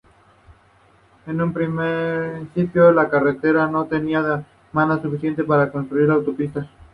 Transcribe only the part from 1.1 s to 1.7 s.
En un